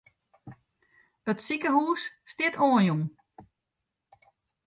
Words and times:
It 1.31 1.37
sikehûs 1.45 2.03
stiet 2.31 2.55
oanjûn. 2.65 3.03